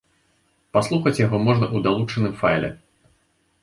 Паслухаць 0.77 1.15
яго 1.25 1.43
можна 1.47 1.65
ў 1.75 1.91
далучаным 1.91 2.33
файле. 2.45 2.77